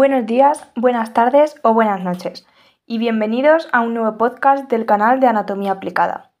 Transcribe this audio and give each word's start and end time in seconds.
Buenos 0.00 0.24
días, 0.24 0.66
buenas 0.76 1.12
tardes 1.12 1.56
o 1.62 1.74
buenas 1.74 2.02
noches 2.02 2.46
y 2.86 2.96
bienvenidos 2.96 3.68
a 3.70 3.82
un 3.82 3.92
nuevo 3.92 4.16
podcast 4.16 4.70
del 4.70 4.86
canal 4.86 5.20
de 5.20 5.26
Anatomía 5.26 5.72
Aplicada. 5.72 6.32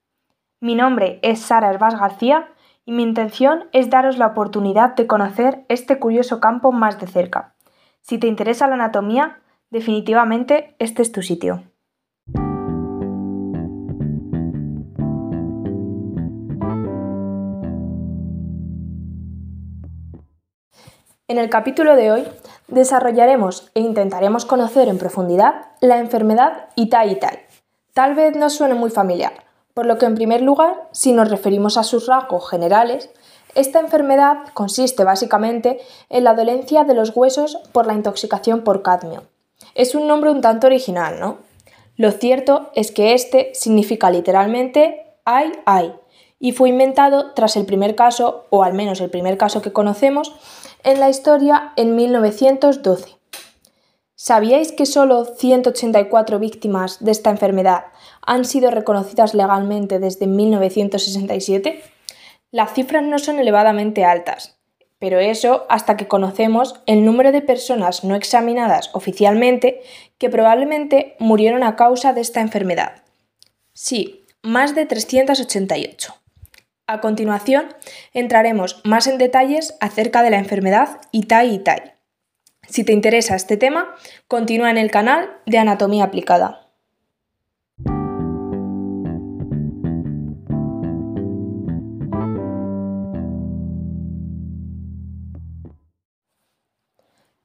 Mi 0.60 0.74
nombre 0.74 1.18
es 1.20 1.40
Sara 1.40 1.68
Herbás 1.68 1.94
García 1.94 2.48
y 2.86 2.92
mi 2.92 3.02
intención 3.02 3.68
es 3.72 3.90
daros 3.90 4.16
la 4.16 4.28
oportunidad 4.28 4.96
de 4.96 5.06
conocer 5.06 5.66
este 5.68 5.98
curioso 5.98 6.40
campo 6.40 6.72
más 6.72 6.98
de 7.00 7.06
cerca. 7.06 7.54
Si 8.00 8.16
te 8.16 8.28
interesa 8.28 8.66
la 8.66 8.76
anatomía, 8.76 9.40
definitivamente 9.68 10.74
este 10.78 11.02
es 11.02 11.12
tu 11.12 11.20
sitio. 11.20 11.62
En 21.30 21.38
el 21.38 21.48
capítulo 21.48 21.94
de 21.94 22.10
hoy 22.10 22.26
desarrollaremos 22.66 23.70
e 23.74 23.80
intentaremos 23.82 24.44
conocer 24.44 24.88
en 24.88 24.98
profundidad 24.98 25.66
la 25.80 25.98
enfermedad 25.98 26.70
Itai-Itai. 26.74 27.38
Tal 27.94 28.16
vez 28.16 28.34
no 28.34 28.50
suene 28.50 28.74
muy 28.74 28.90
familiar, 28.90 29.34
por 29.72 29.86
lo 29.86 29.96
que 29.96 30.06
en 30.06 30.16
primer 30.16 30.42
lugar, 30.42 30.88
si 30.90 31.12
nos 31.12 31.30
referimos 31.30 31.76
a 31.76 31.84
sus 31.84 32.08
rasgos 32.08 32.50
generales, 32.50 33.10
esta 33.54 33.78
enfermedad 33.78 34.38
consiste 34.54 35.04
básicamente 35.04 35.78
en 36.08 36.24
la 36.24 36.34
dolencia 36.34 36.82
de 36.82 36.94
los 36.94 37.14
huesos 37.14 37.58
por 37.70 37.86
la 37.86 37.94
intoxicación 37.94 38.64
por 38.64 38.82
cadmio. 38.82 39.22
Es 39.76 39.94
un 39.94 40.08
nombre 40.08 40.32
un 40.32 40.40
tanto 40.40 40.66
original, 40.66 41.20
¿no? 41.20 41.38
Lo 41.94 42.10
cierto 42.10 42.72
es 42.74 42.90
que 42.90 43.14
este 43.14 43.52
significa 43.54 44.10
literalmente 44.10 45.14
ay 45.24 45.52
ay 45.64 45.94
y 46.40 46.52
fue 46.52 46.70
inventado 46.70 47.32
tras 47.34 47.54
el 47.56 47.66
primer 47.66 47.94
caso, 47.94 48.46
o 48.50 48.64
al 48.64 48.72
menos 48.72 49.00
el 49.00 49.10
primer 49.10 49.36
caso 49.36 49.62
que 49.62 49.72
conocemos, 49.72 50.34
en 50.82 50.98
la 50.98 51.10
historia 51.10 51.72
en 51.76 51.94
1912. 51.94 53.16
¿Sabíais 54.16 54.72
que 54.72 54.86
solo 54.86 55.24
184 55.24 56.38
víctimas 56.38 57.02
de 57.04 57.10
esta 57.12 57.30
enfermedad 57.30 57.84
han 58.22 58.44
sido 58.44 58.70
reconocidas 58.70 59.34
legalmente 59.34 59.98
desde 59.98 60.26
1967? 60.26 61.82
Las 62.50 62.72
cifras 62.74 63.02
no 63.02 63.18
son 63.18 63.38
elevadamente 63.38 64.04
altas, 64.04 64.58
pero 64.98 65.18
eso 65.18 65.66
hasta 65.68 65.96
que 65.96 66.08
conocemos 66.08 66.80
el 66.86 67.04
número 67.04 67.32
de 67.32 67.42
personas 67.42 68.04
no 68.04 68.14
examinadas 68.14 68.90
oficialmente 68.94 69.82
que 70.18 70.30
probablemente 70.30 71.16
murieron 71.18 71.62
a 71.62 71.76
causa 71.76 72.12
de 72.12 72.20
esta 72.20 72.40
enfermedad. 72.40 73.02
Sí, 73.72 74.26
más 74.42 74.74
de 74.74 74.84
388. 74.84 76.19
A 76.90 77.00
continuación, 77.00 77.68
entraremos 78.12 78.80
más 78.82 79.06
en 79.06 79.16
detalles 79.16 79.76
acerca 79.78 80.24
de 80.24 80.30
la 80.30 80.38
enfermedad 80.38 81.00
Itai-Itai. 81.12 81.92
Si 82.66 82.82
te 82.82 82.92
interesa 82.92 83.36
este 83.36 83.56
tema, 83.56 83.94
continúa 84.26 84.72
en 84.72 84.76
el 84.76 84.90
canal 84.90 85.30
de 85.46 85.58
Anatomía 85.58 86.02
Aplicada. 86.02 86.66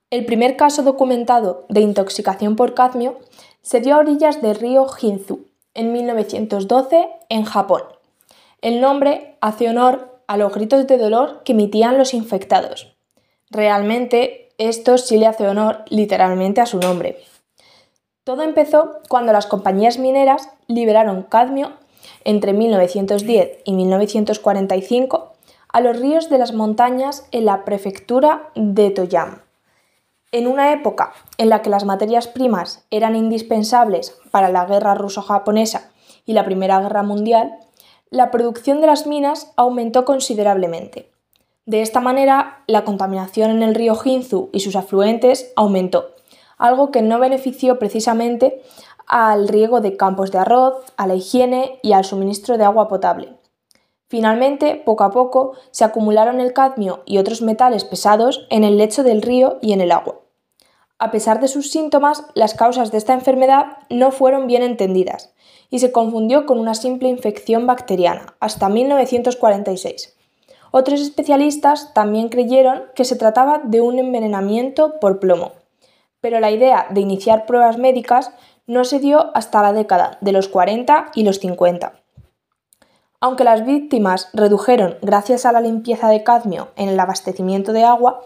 El 0.09 0.25
primer 0.25 0.57
caso 0.57 0.81
documentado 0.81 1.67
de 1.69 1.81
intoxicación 1.81 2.55
por 2.55 2.73
cadmio 2.73 3.19
se 3.61 3.79
dio 3.79 3.93
a 3.93 3.99
orillas 3.99 4.41
del 4.41 4.55
río 4.55 4.87
Jinzu 4.87 5.45
en 5.75 5.93
1912 5.93 7.09
en 7.29 7.43
Japón. 7.43 7.94
El 8.65 8.81
nombre 8.81 9.37
hace 9.41 9.69
honor 9.69 10.23
a 10.25 10.37
los 10.37 10.51
gritos 10.51 10.87
de 10.87 10.97
dolor 10.97 11.43
que 11.43 11.51
emitían 11.51 11.99
los 11.99 12.15
infectados. 12.15 12.97
Realmente, 13.51 14.49
esto 14.57 14.97
sí 14.97 15.19
le 15.19 15.27
hace 15.27 15.47
honor 15.47 15.85
literalmente 15.89 16.61
a 16.61 16.65
su 16.65 16.79
nombre. 16.79 17.19
Todo 18.23 18.41
empezó 18.41 19.01
cuando 19.07 19.33
las 19.33 19.45
compañías 19.45 19.99
mineras 19.99 20.49
liberaron 20.65 21.21
cadmio 21.21 21.73
entre 22.23 22.53
1910 22.53 23.59
y 23.65 23.73
1945 23.73 25.33
a 25.71 25.81
los 25.81 25.99
ríos 25.99 26.31
de 26.31 26.39
las 26.39 26.51
montañas 26.51 27.27
en 27.31 27.45
la 27.45 27.65
prefectura 27.65 28.49
de 28.55 28.89
Toyama. 28.89 29.43
En 30.31 30.47
una 30.47 30.73
época 30.73 31.13
en 31.37 31.49
la 31.49 31.61
que 31.61 31.69
las 31.69 31.85
materias 31.85 32.27
primas 32.27 32.87
eran 32.89 33.15
indispensables 33.15 34.17
para 34.31 34.49
la 34.49 34.65
guerra 34.65 34.95
ruso-japonesa 34.95 35.91
y 36.25 36.33
la 36.33 36.45
Primera 36.45 36.79
Guerra 36.81 37.03
Mundial, 37.03 37.59
la 38.09 38.31
producción 38.31 38.81
de 38.81 38.87
las 38.87 39.07
minas 39.07 39.51
aumentó 39.55 40.05
considerablemente. 40.05 41.11
De 41.65 41.81
esta 41.81 41.99
manera, 41.99 42.63
la 42.67 42.83
contaminación 42.85 43.49
en 43.49 43.63
el 43.63 43.73
río 43.73 43.95
Jinzu 43.95 44.49
y 44.53 44.59
sus 44.59 44.75
afluentes 44.75 45.51
aumentó, 45.55 46.11
algo 46.57 46.91
que 46.91 47.01
no 47.01 47.19
benefició 47.19 47.79
precisamente 47.79 48.61
al 49.07 49.47
riego 49.47 49.81
de 49.81 49.97
campos 49.97 50.31
de 50.31 50.39
arroz, 50.39 50.75
a 50.97 51.07
la 51.07 51.15
higiene 51.15 51.79
y 51.81 51.93
al 51.93 52.05
suministro 52.05 52.57
de 52.57 52.65
agua 52.65 52.87
potable. 52.87 53.35
Finalmente, 54.07 54.81
poco 54.85 55.03
a 55.03 55.11
poco, 55.11 55.53
se 55.71 55.83
acumularon 55.83 56.39
el 56.39 56.53
cadmio 56.53 57.01
y 57.05 57.17
otros 57.17 57.41
metales 57.41 57.83
pesados 57.83 58.45
en 58.51 58.63
el 58.63 58.77
lecho 58.77 59.03
del 59.03 59.23
río 59.23 59.57
y 59.61 59.73
en 59.73 59.81
el 59.81 59.91
agua. 59.91 60.19
A 60.99 61.11
pesar 61.11 61.39
de 61.39 61.47
sus 61.47 61.71
síntomas, 61.71 62.25
las 62.35 62.53
causas 62.53 62.91
de 62.91 62.99
esta 62.99 63.13
enfermedad 63.13 63.77
no 63.89 64.11
fueron 64.11 64.47
bien 64.47 64.63
entendidas 64.63 65.34
y 65.69 65.79
se 65.79 65.91
confundió 65.91 66.45
con 66.45 66.59
una 66.59 66.75
simple 66.75 67.09
infección 67.09 67.67
bacteriana 67.67 68.35
hasta 68.39 68.69
1946. 68.69 70.15
Otros 70.71 71.01
especialistas 71.01 71.93
también 71.93 72.29
creyeron 72.29 72.83
que 72.95 73.05
se 73.05 73.15
trataba 73.15 73.61
de 73.63 73.81
un 73.81 73.97
envenenamiento 73.97 74.99
por 74.99 75.19
plomo, 75.19 75.53
pero 76.19 76.39
la 76.39 76.51
idea 76.51 76.87
de 76.89 77.01
iniciar 77.01 77.45
pruebas 77.45 77.77
médicas 77.77 78.31
no 78.67 78.83
se 78.83 78.99
dio 78.99 79.31
hasta 79.35 79.61
la 79.61 79.73
década 79.73 80.17
de 80.21 80.31
los 80.31 80.47
40 80.47 81.11
y 81.15 81.23
los 81.23 81.39
50. 81.39 81.93
Aunque 83.21 83.43
las 83.43 83.65
víctimas 83.65 84.29
redujeron 84.33 84.97
gracias 85.01 85.45
a 85.45 85.51
la 85.51 85.61
limpieza 85.61 86.09
de 86.09 86.23
cadmio 86.23 86.69
en 86.75 86.89
el 86.89 86.99
abastecimiento 86.99 87.71
de 87.71 87.83
agua, 87.83 88.21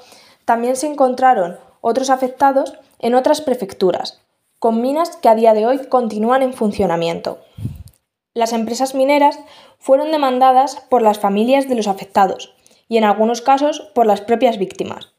también 0.46 0.76
se 0.76 0.88
encontraron 0.88 1.58
otros 1.82 2.10
afectados 2.10 2.74
en 3.00 3.16
otras 3.16 3.42
prefecturas, 3.42 4.22
con 4.60 4.82
minas 4.82 5.16
que 5.16 5.30
a 5.30 5.36
día 5.36 5.54
de 5.54 5.66
hoy 5.66 5.80
continúan 5.88 6.44
en 6.44 6.54
funcionamiento. 6.54 7.40
Las 8.34 8.54
empresas 8.54 8.94
mineras 8.94 9.40
fueron 9.80 10.12
demandadas 10.12 10.86
por 10.90 11.02
las 11.02 11.20
familias 11.20 11.68
de 11.68 11.76
los 11.76 11.88
afectados 11.88 12.54
y 12.88 12.98
en 12.98 13.06
algunos 13.06 13.42
casos 13.42 13.90
por 13.96 14.06
las 14.06 14.22
propias 14.22 14.58
víctimas. 14.58 15.14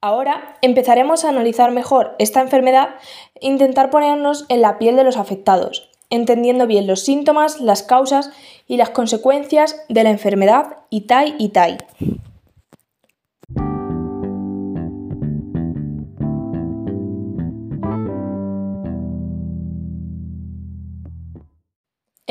Ahora 0.00 0.56
empezaremos 0.60 1.24
a 1.24 1.30
analizar 1.30 1.72
mejor 1.72 2.14
esta 2.18 2.40
enfermedad 2.40 2.90
e 3.34 3.46
intentar 3.46 3.90
ponernos 3.90 4.44
en 4.48 4.60
la 4.60 4.78
piel 4.78 4.94
de 4.94 5.04
los 5.04 5.16
afectados, 5.16 5.90
entendiendo 6.10 6.66
bien 6.66 6.86
los 6.86 7.00
síntomas, 7.00 7.60
las 7.60 7.82
causas 7.82 8.30
y 8.68 8.76
las 8.76 8.90
consecuencias 8.90 9.76
de 9.88 10.04
la 10.04 10.10
enfermedad 10.10 10.76
Itai-Itai. 10.90 11.78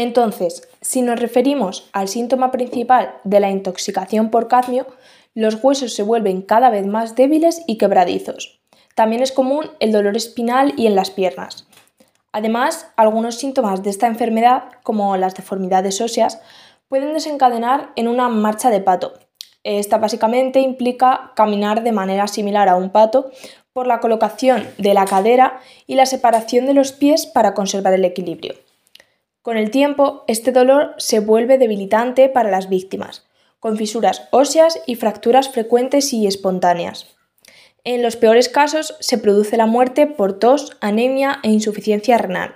Entonces, 0.06 0.70
si 0.82 1.02
nos 1.02 1.20
referimos 1.20 1.90
al 1.92 2.08
síntoma 2.10 2.52
principal 2.52 3.16
de 3.24 3.40
la 3.40 3.50
intoxicación 3.50 4.30
por 4.30 4.48
cadmio, 4.48 4.86
los 5.34 5.64
huesos 5.64 5.96
se 5.96 6.04
vuelven 6.04 6.44
cada 6.44 6.70
vez 6.70 6.86
más 6.86 7.16
débiles 7.16 7.64
y 7.66 7.80
quebradizos. 7.80 8.60
También 8.94 9.24
es 9.24 9.32
común 9.32 9.72
el 9.80 9.92
dolor 9.92 10.16
espinal 10.16 10.76
y 10.78 10.86
en 10.86 10.94
las 10.94 11.10
piernas. 11.10 11.66
Además, 12.32 12.88
algunos 12.98 13.40
síntomas 13.40 13.82
de 13.82 13.90
esta 13.90 14.06
enfermedad, 14.06 14.66
como 14.84 15.18
las 15.18 15.34
deformidades 15.34 16.00
óseas, 16.00 16.40
pueden 16.88 17.14
desencadenar 17.14 17.90
en 17.96 18.08
una 18.08 18.30
marcha 18.30 18.70
de 18.70 18.82
pato. 18.82 19.14
Esta 19.64 19.98
básicamente 19.98 20.60
implica 20.60 21.32
caminar 21.36 21.82
de 21.82 21.94
manera 21.94 22.28
similar 22.28 22.70
a 22.70 22.76
un 22.76 22.92
pato 22.92 23.32
por 23.74 23.88
la 23.88 24.00
colocación 24.02 24.68
de 24.78 24.94
la 24.94 25.06
cadera 25.06 25.62
y 25.88 25.96
la 25.96 26.06
separación 26.06 26.68
de 26.68 26.76
los 26.76 26.92
pies 26.92 27.26
para 27.26 27.56
conservar 27.56 27.96
el 27.96 28.06
equilibrio. 28.06 28.54
Con 29.46 29.58
el 29.58 29.70
tiempo, 29.70 30.24
este 30.26 30.52
dolor 30.52 30.96
se 30.98 31.20
vuelve 31.20 31.60
debilitante 31.60 32.30
para 32.30 32.50
las 32.50 32.68
víctimas, 32.68 33.28
con 33.60 33.78
fisuras 33.78 34.28
óseas 34.32 34.82
y 34.88 34.96
fracturas 34.96 35.50
frecuentes 35.50 36.12
y 36.14 36.26
espontáneas. 36.26 37.16
En 37.84 38.02
los 38.02 38.16
peores 38.16 38.50
casos 38.50 38.96
se 39.00 39.20
produce 39.20 39.56
la 39.56 39.68
muerte 39.68 40.08
por 40.08 40.40
tos, 40.40 40.76
anemia 40.82 41.42
e 41.44 41.52
insuficiencia 41.52 42.18
renal. 42.18 42.56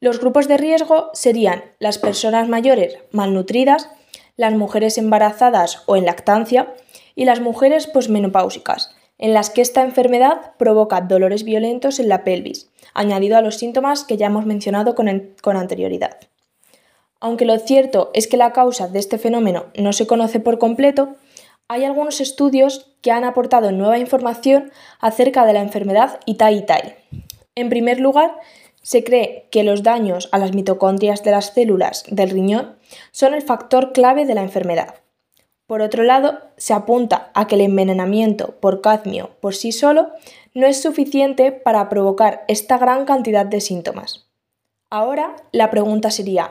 Los 0.00 0.18
grupos 0.18 0.48
de 0.48 0.56
riesgo 0.56 1.10
serían 1.12 1.62
las 1.78 1.98
personas 1.98 2.48
mayores 2.48 2.96
malnutridas, 3.10 3.90
las 4.38 4.54
mujeres 4.54 4.96
embarazadas 4.96 5.82
o 5.84 5.96
en 5.96 6.06
lactancia 6.06 6.72
y 7.14 7.26
las 7.26 7.40
mujeres 7.40 7.86
posmenopáusicas, 7.86 8.96
en 9.18 9.34
las 9.34 9.50
que 9.50 9.60
esta 9.60 9.82
enfermedad 9.82 10.52
provoca 10.56 11.02
dolores 11.02 11.44
violentos 11.44 12.00
en 12.00 12.08
la 12.08 12.24
pelvis, 12.24 12.70
añadido 12.96 13.36
a 13.36 13.42
los 13.42 13.56
síntomas 13.56 14.04
que 14.04 14.16
ya 14.16 14.26
hemos 14.26 14.46
mencionado 14.46 14.94
con, 14.94 15.56
anterioridad. 15.56 16.18
Aunque 17.20 17.44
lo 17.44 17.58
cierto 17.58 18.10
es 18.14 18.26
que 18.26 18.36
la 18.36 18.52
causa 18.52 18.88
de 18.88 18.98
este 18.98 19.18
fenómeno 19.18 19.66
no 19.76 19.92
se 19.92 20.06
conoce 20.06 20.40
por 20.40 20.58
completo, 20.58 21.16
hay 21.68 21.84
algunos 21.84 22.20
estudios 22.20 22.90
que 23.02 23.10
han 23.10 23.24
aportado 23.24 23.72
nueva 23.72 23.98
información 23.98 24.72
acerca 25.00 25.44
de 25.46 25.52
la 25.52 25.60
enfermedad 25.60 26.20
Itai-Itai. 26.26 26.94
En 27.54 27.68
primer 27.68 28.00
lugar, 28.00 28.32
se 28.82 29.02
cree 29.02 29.48
que 29.50 29.64
los 29.64 29.82
daños 29.82 30.28
a 30.32 30.38
las 30.38 30.54
mitocondrias 30.54 31.24
de 31.24 31.32
las 31.32 31.52
células 31.54 32.04
del 32.08 32.30
riñón 32.30 32.76
son 33.10 33.34
el 33.34 33.42
factor 33.42 33.92
clave 33.92 34.26
de 34.26 34.34
la 34.34 34.42
enfermedad. 34.42 34.94
Por 35.66 35.82
otro 35.82 36.04
lado, 36.04 36.38
se 36.56 36.74
apunta 36.74 37.30
a 37.34 37.46
que 37.46 37.56
el 37.56 37.62
envenenamiento 37.62 38.54
por 38.60 38.80
cadmio 38.80 39.30
por 39.40 39.54
sí 39.54 39.72
solo 39.72 40.10
no 40.54 40.66
es 40.66 40.80
suficiente 40.80 41.50
para 41.52 41.88
provocar 41.88 42.44
esta 42.46 42.78
gran 42.78 43.04
cantidad 43.04 43.44
de 43.44 43.60
síntomas. 43.60 44.26
Ahora 44.90 45.34
la 45.50 45.70
pregunta 45.70 46.10
sería, 46.10 46.50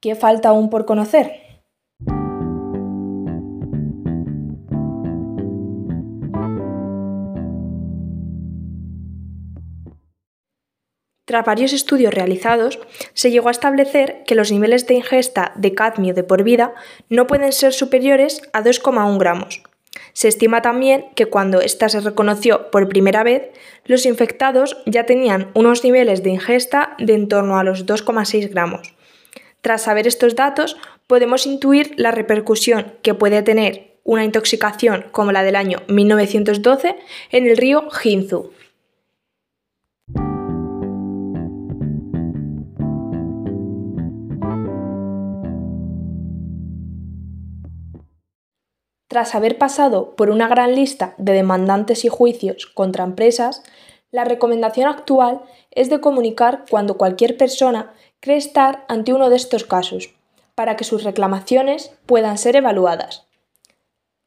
¿qué 0.00 0.16
falta 0.16 0.48
aún 0.48 0.70
por 0.70 0.86
conocer? 0.86 1.41
Tras 11.32 11.46
varios 11.46 11.72
estudios 11.72 12.12
realizados, 12.12 12.78
se 13.14 13.30
llegó 13.30 13.48
a 13.48 13.52
establecer 13.52 14.22
que 14.26 14.34
los 14.34 14.52
niveles 14.52 14.86
de 14.86 14.92
ingesta 14.92 15.52
de 15.56 15.72
cadmio 15.72 16.12
de 16.12 16.24
por 16.24 16.42
vida 16.42 16.74
no 17.08 17.26
pueden 17.26 17.52
ser 17.52 17.72
superiores 17.72 18.42
a 18.52 18.62
2,1 18.62 19.18
gramos. 19.18 19.62
Se 20.12 20.28
estima 20.28 20.60
también 20.60 21.06
que 21.14 21.24
cuando 21.24 21.62
ésta 21.62 21.88
se 21.88 22.00
reconoció 22.00 22.70
por 22.70 22.86
primera 22.86 23.22
vez, 23.22 23.48
los 23.86 24.04
infectados 24.04 24.76
ya 24.84 25.06
tenían 25.06 25.50
unos 25.54 25.84
niveles 25.84 26.22
de 26.22 26.28
ingesta 26.28 26.96
de 26.98 27.14
en 27.14 27.28
torno 27.28 27.58
a 27.58 27.64
los 27.64 27.86
2,6 27.86 28.50
gramos. 28.50 28.94
Tras 29.62 29.84
saber 29.84 30.06
estos 30.06 30.36
datos, 30.36 30.76
podemos 31.06 31.46
intuir 31.46 31.94
la 31.96 32.10
repercusión 32.10 32.92
que 33.00 33.14
puede 33.14 33.40
tener 33.40 33.94
una 34.04 34.26
intoxicación 34.26 35.06
como 35.12 35.32
la 35.32 35.44
del 35.44 35.56
año 35.56 35.78
1912 35.88 36.94
en 37.30 37.46
el 37.46 37.56
río 37.56 37.88
Jinzu. 37.90 38.52
Tras 49.12 49.34
haber 49.34 49.58
pasado 49.58 50.16
por 50.16 50.30
una 50.30 50.48
gran 50.48 50.74
lista 50.74 51.12
de 51.18 51.34
demandantes 51.34 52.06
y 52.06 52.08
juicios 52.08 52.64
contra 52.64 53.04
empresas, 53.04 53.62
la 54.10 54.24
recomendación 54.24 54.88
actual 54.88 55.42
es 55.70 55.90
de 55.90 56.00
comunicar 56.00 56.64
cuando 56.70 56.96
cualquier 56.96 57.36
persona 57.36 57.92
cree 58.20 58.38
estar 58.38 58.86
ante 58.88 59.12
uno 59.12 59.28
de 59.28 59.36
estos 59.36 59.64
casos, 59.64 60.14
para 60.54 60.76
que 60.76 60.84
sus 60.84 61.04
reclamaciones 61.04 61.92
puedan 62.06 62.38
ser 62.38 62.56
evaluadas. 62.56 63.26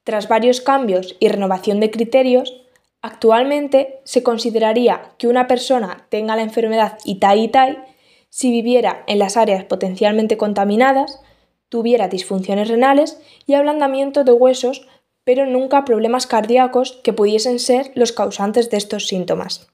Tras 0.03 0.29
varios 0.29 0.61
cambios 0.61 1.15
y 1.19 1.29
renovación 1.29 1.79
de 1.79 1.89
criterios, 1.89 2.61
actualmente 3.01 4.01
se 4.03 4.21
consideraría 4.21 5.13
que 5.17 5.27
una 5.27 5.47
persona 5.47 6.05
tenga 6.09 6.35
la 6.35 6.43
enfermedad 6.43 6.99
ITAI-ITAI 7.05 7.79
si 8.29 8.51
viviera 8.51 9.03
en 9.07 9.17
las 9.17 9.35
áreas 9.35 9.63
potencialmente 9.63 10.37
contaminadas, 10.37 11.21
tuviera 11.69 12.07
disfunciones 12.07 12.67
renales 12.67 13.19
y 13.45 13.53
ablandamiento 13.53 14.23
de 14.23 14.31
huesos, 14.31 14.87
pero 15.23 15.45
nunca 15.45 15.85
problemas 15.85 16.27
cardíacos 16.27 16.99
que 17.03 17.13
pudiesen 17.13 17.59
ser 17.59 17.91
los 17.95 18.11
causantes 18.11 18.69
de 18.69 18.77
estos 18.77 19.07
síntomas. 19.07 19.67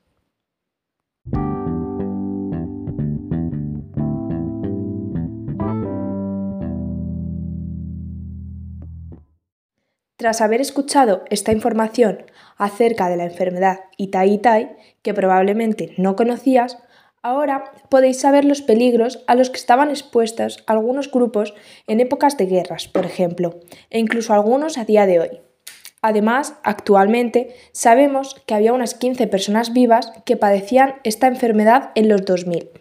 Tras 10.22 10.40
haber 10.42 10.62
escuchado 10.62 11.24
esta 11.32 11.52
información 11.52 12.26
acerca 12.56 13.10
de 13.10 13.18
la 13.18 13.24
enfermedad 13.24 13.80
Itai-Itai, 13.98 14.78
que 15.02 15.16
probablemente 15.16 15.96
no 15.98 16.16
conocías, 16.16 16.78
Ahora 17.24 17.66
podéis 17.90 18.20
saber 18.20 18.46
los 18.46 18.62
peligros 18.62 19.24
a 19.28 19.36
los 19.36 19.50
que 19.50 19.58
estaban 19.58 19.90
expuestos 19.90 20.64
algunos 20.66 21.12
grupos 21.12 21.54
en 21.86 22.00
épocas 22.00 22.36
de 22.38 22.48
guerras, 22.48 22.88
por 22.88 23.06
ejemplo, 23.06 23.60
e 23.92 24.00
incluso 24.00 24.34
algunos 24.34 24.78
a 24.78 24.86
día 24.86 25.06
de 25.06 25.20
hoy. 25.20 25.42
Además, 26.02 26.56
actualmente 26.64 27.56
sabemos 27.74 28.42
que 28.48 28.56
había 28.56 28.74
unas 28.74 28.96
15 28.96 29.28
personas 29.28 29.72
vivas 29.72 30.12
que 30.26 30.36
padecían 30.36 30.96
esta 31.04 31.28
enfermedad 31.28 31.92
en 31.94 32.10
los 32.10 32.26
2000 32.26 32.72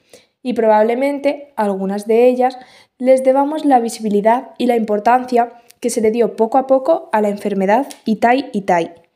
y 0.42 0.54
probablemente 0.54 1.52
algunas 1.56 2.06
de 2.06 2.26
ellas 2.26 2.56
les 2.96 3.22
debamos 3.22 3.66
la 3.66 3.78
visibilidad 3.78 4.52
y 4.56 4.66
la 4.66 4.76
importancia 4.76 5.52
que 5.80 5.90
se 5.90 6.00
le 6.00 6.10
dio 6.10 6.36
poco 6.36 6.56
a 6.56 6.66
poco 6.66 7.10
a 7.12 7.20
la 7.20 7.28
enfermedad 7.28 7.86
Itai-Itai. 8.06 9.09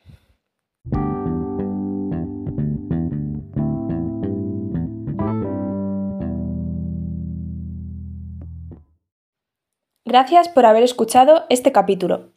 Gracias 10.14 10.48
por 10.48 10.64
haber 10.64 10.84
escuchado 10.84 11.42
este 11.48 11.72
capítulo. 11.72 12.30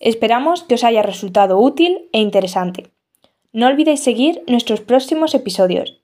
Esperamos 0.00 0.64
que 0.64 0.74
os 0.74 0.84
haya 0.84 1.00
resultado 1.00 1.58
útil 1.58 2.10
e 2.12 2.20
interesante. 2.20 2.92
No 3.54 3.68
olvidéis 3.68 4.04
seguir 4.04 4.42
nuestros 4.46 4.82
próximos 4.82 5.34
episodios. 5.34 6.02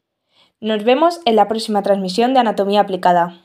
Nos 0.59 0.85
vemos 0.85 1.21
en 1.27 1.37
la 1.37 1.47
próxima 1.47 1.83
transmisión 1.83 2.33
de 2.33 2.41
Anatomía 2.41 2.81
Aplicada. 2.81 3.43